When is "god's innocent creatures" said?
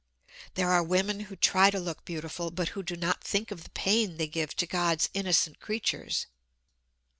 4.65-6.25